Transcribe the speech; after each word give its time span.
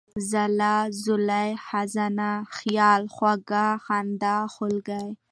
ځلا، 0.29 0.75
ځولۍ، 1.01 1.49
خزانه، 1.65 2.31
خياله، 2.55 3.07
خوږه، 3.15 3.65
خندا، 3.85 4.35
خولگۍ، 4.53 5.05